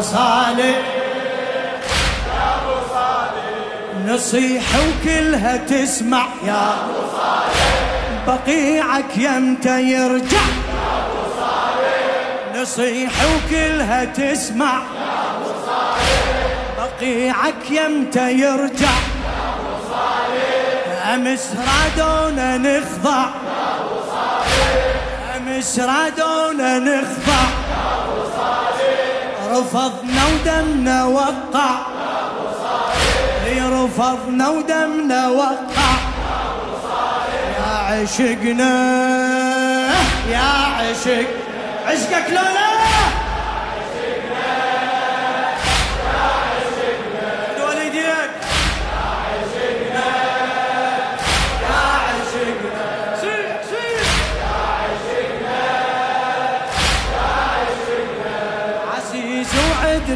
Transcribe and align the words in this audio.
ابو 0.00 0.08
صالح 0.08 0.78
نصيحة 4.06 4.78
وكلها 4.78 5.56
تسمع. 5.56 6.26
يا 6.46 6.74
ابو 6.84 7.00
صالح 7.16 8.26
بقيعك 8.26 9.16
يمتى 9.16 9.82
يرجع. 9.82 10.46
يا 10.72 10.96
ابو 11.06 11.22
صالح 11.40 12.60
نصيحة 12.62 13.24
وكلها 13.34 14.04
تسمع. 14.04 14.74
يا 14.74 14.80
ابو 15.36 15.50
صالح 15.66 16.22
بقيعك 16.78 17.70
يمتى 17.70 18.32
يرجع. 18.32 18.96
يا 19.26 19.40
ابو 19.56 19.74
صالح 19.90 21.08
أمس 21.14 21.44
رادونا 21.70 22.58
نخضع. 22.58 23.20
يا 23.20 23.68
ابو 23.80 23.96
صالح 24.10 25.36
أمس 25.36 25.80
رادونا 25.80 26.78
نخضع. 26.78 27.32
يا 27.32 27.36
صالح 27.36 27.59
رفضنا 29.50 30.22
ودمنا 30.26 31.04
وقع. 31.04 31.70
رفضنا 33.58 34.48
ودمنا 34.48 35.28
وقع. 35.28 35.92
يا 37.58 37.72
عشقنا 37.88 38.74
يا 40.30 40.50
عشق. 40.78 41.26
عشقك 41.86 42.26
لولا 42.30 43.19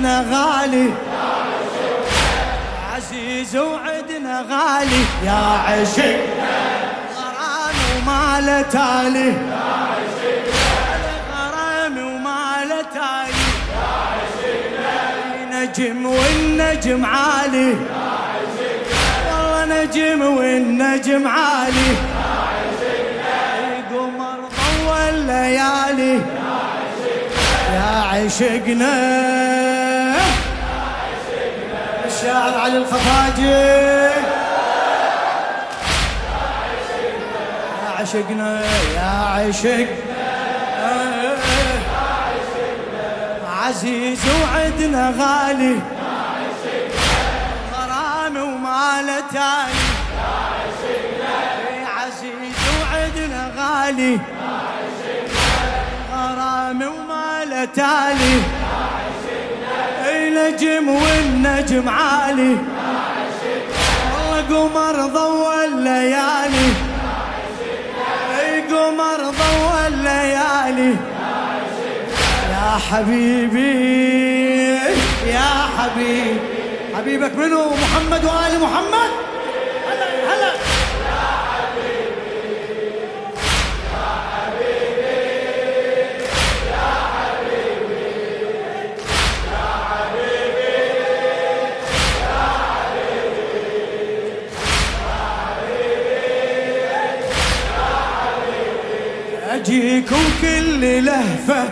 وعدنا 0.04 0.24
غالي. 0.32 0.90
عزيز 2.94 3.56
وعدنا 3.56 4.44
غالي. 4.50 5.04
يا 5.24 5.42
عشق. 5.66 6.18
غرام 7.16 7.76
وما 7.96 8.62
تالي. 8.62 9.28
يا 9.28 9.64
عشق 9.90 10.46
غرام 11.32 11.96
وما 11.98 12.64
تالي. 12.94 13.48
يا 13.74 13.88
عشق 14.12 14.54
نجم 15.52 16.06
والنجم 16.06 17.06
عالي. 17.06 17.70
يا 17.70 17.76
عشق 18.34 18.86
والله 19.30 19.64
نجم 19.64 20.22
والنجم 20.36 21.28
عالي. 21.28 21.90
يا 21.90 22.34
عشق 22.52 22.84
قمر 23.90 24.40
ضوى 24.56 25.08
الليالي 25.10 26.14
يا 27.74 28.02
عشقنا. 28.12 29.53
الشاعر 32.44 32.60
علي 32.60 32.78
الخفاجي. 32.78 33.48
يا 37.82 37.90
عشقنا 38.00 38.60
يا 38.94 39.12
عشق 39.34 39.88
عزيز 43.64 44.20
وعدنا 44.42 45.14
غالي. 45.20 45.80
غرام 47.72 48.36
وماله 48.36 49.20
تالي. 49.32 49.84
عزيز 51.96 52.60
وعدنا 52.80 53.42
غالي. 53.58 54.18
غرام 56.12 56.82
وماله 56.82 57.64
تالي. 57.64 58.63
نجم 60.36 60.88
والنجم 60.88 61.88
عالي. 61.88 62.56
قمر 64.50 64.96
ضوى 65.06 65.64
الليالي 65.64 66.70
قمر 68.70 69.20
ضوى 69.42 69.86
الليالي 69.86 70.94
يا 72.52 72.78
حبيبي 72.90 73.74
يا 75.26 75.50
حبيبي. 75.78 76.40
حبيبك 76.96 77.34
منو؟ 77.36 77.70
محمد 77.70 78.24
وآل 78.24 78.60
محمد؟ 78.60 79.10
اجيك 99.64 100.12
وكل 100.12 101.04
لهفة. 101.04 101.64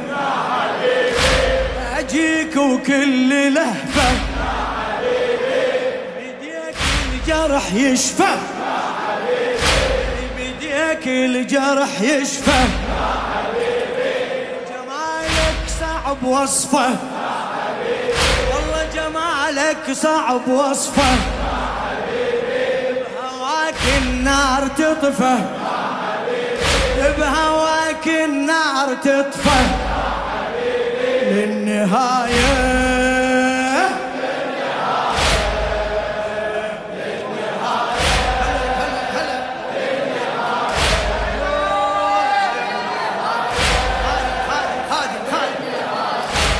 اجيك 1.98 2.56
وكل 2.56 3.54
لهفة. 3.54 4.12
بديك 6.16 6.76
الجرح 7.12 7.74
يشفى. 7.74 8.34
بديك 10.38 11.06
الجرح 11.06 12.00
يشفى. 12.00 12.64
جمالك 14.70 15.58
صعب 15.80 16.22
وصفه. 16.24 16.96
والله 18.52 18.88
جمالك 18.94 19.92
صعب 19.92 20.48
وصفه. 20.48 21.16
بهواك 23.20 24.02
النار 24.02 24.68
تطفى. 24.78 25.61
بهواك 27.22 28.08
النار 28.08 28.94
تطفى 28.94 29.60
للنهاية. 31.22 32.72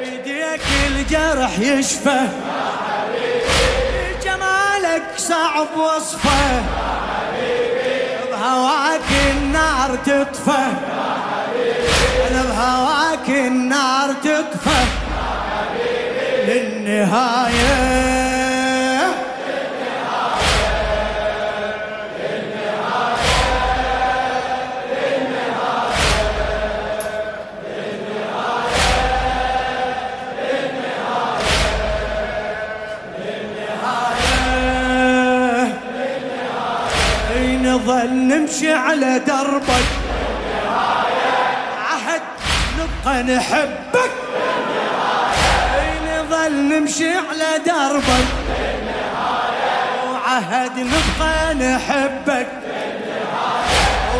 بديك 0.00 0.60
الجرح 0.86 1.58
يشفى. 1.58 2.20
جمالك 4.24 5.02
صعب 5.16 5.76
وصفه 5.76 6.62
بهواك 8.30 9.10
النار 9.30 9.96
تطفى. 9.96 10.66
أنا 12.30 12.42
بهواك 12.42 13.28
النار 13.28 14.12
تطفى. 14.12 14.84
للنهاية 16.98 18.08
نظل 37.62 38.10
نمشي 38.10 38.72
على 38.72 39.18
دربك. 39.18 39.88
عهد 41.78 42.22
نبقى 42.78 43.22
نحبك. 43.22 44.27
نظل 46.48 46.54
نمشي 46.54 47.08
على 47.08 47.58
دربك. 47.66 48.28
وعهد 50.12 50.72
نبقى 50.78 51.54
نحبك. 51.54 52.46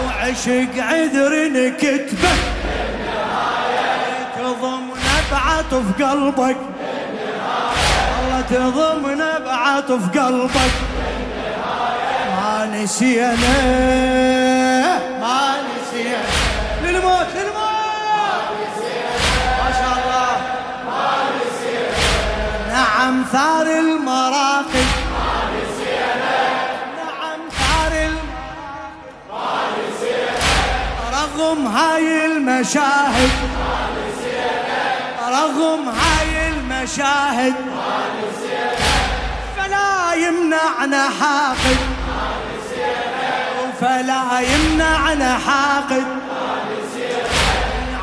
وعشق 0.04 0.74
عذر 0.78 1.48
نكتبك. 1.48 2.40
تضمنا 4.36 5.16
بعطف 5.32 6.02
قلبك. 6.02 6.56
الله 8.18 8.40
تضمنا 8.50 9.38
بعطف 9.38 10.18
قلبك. 10.18 10.74
ما 12.36 12.66
نسينا 12.74 13.58
ما 15.20 15.56
نسينا. 15.64 15.77
ثار 23.32 23.66
المراقب. 23.66 24.88
نعم 26.96 27.40
رغم 31.12 31.66
هاي 31.66 32.26
المشاهد. 32.26 33.30
رغم 35.28 35.88
هاي 35.88 36.48
المشاهد. 36.48 37.54
فلا 39.56 40.14
يمنعنا 40.14 41.08
حاقد. 41.20 41.78
فلا 43.80 44.40
يمنعنا 44.40 45.38
حاقد. 45.46 46.06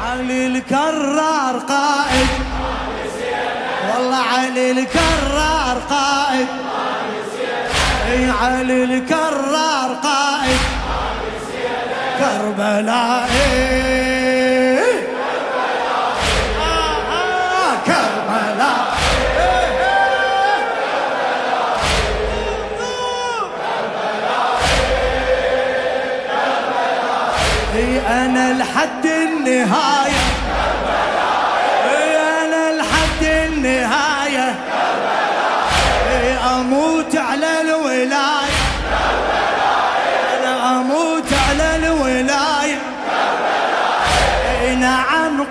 علي 0.03 0.47
الكرار 0.47 1.59
قائد. 1.59 2.44
والله 3.95 4.17
علي 4.17 4.71
الكرار 4.71 5.77
قائد. 5.89 6.47
اي 8.11 8.31
علي 8.31 8.83
الكرار 8.83 9.89
قائد. 10.03 10.59
كربلاء 12.19 13.29
آه 16.61 16.97
آه 17.11 17.75
اي 27.75 27.99
أنا 28.07 28.53
لحد 28.53 29.05
النهاية. 29.05 30.21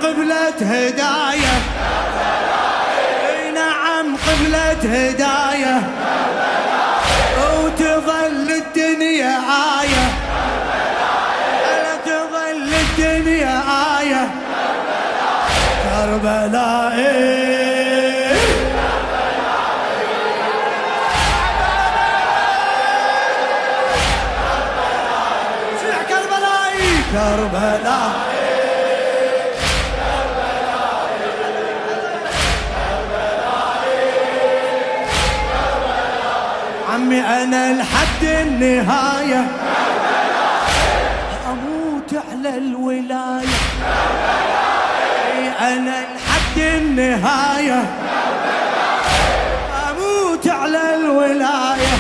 قبلة 0.02 0.49
هدايه 0.61 1.55
أي 3.29 3.50
نعم 3.50 4.17
قبلة 4.17 4.94
هدايه 4.96 5.82
وتظل 7.64 8.50
الدنيا 8.50 9.37
آية 9.81 10.06
لا 11.82 11.96
تظل 12.06 12.75
الدنيا 12.75 13.62
آية 14.00 14.31
كربلاء 15.85 16.94
كربلاء 27.12 28.44
عمي 37.04 37.20
أنا 37.20 37.72
لحد 37.72 38.24
النهاية. 38.24 39.46
أموت 41.50 42.14
على 42.30 42.58
الولاية. 42.58 43.58
إي 45.32 45.72
أنا 45.72 45.90
لحد 45.90 46.58
النهاية. 46.58 47.84
أموت 49.90 50.48
على 50.48 50.94
الولاية. 50.94 51.94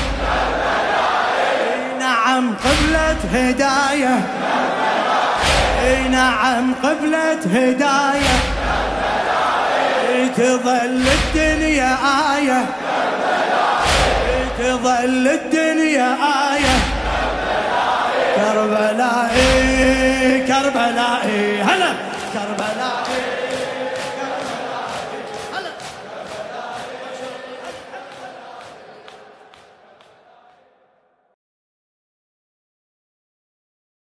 إي 1.60 1.98
نعم 2.00 2.54
قبلة 2.64 3.16
هداية. 3.34 4.20
إي 5.84 6.08
نعم 6.08 6.74
قبلة 6.82 7.40
هداية. 7.54 8.36
إي 10.08 10.28
تظل 10.28 11.06
الدنيا 11.08 11.96
آية. 12.36 12.64
تظل 14.58 15.28
الدنيا 15.28 16.16
آية. 16.52 16.76
كربلاء 18.36 19.34
كربلاء 20.48 21.26
هلا. 21.64 21.92
كربلاء 22.32 23.04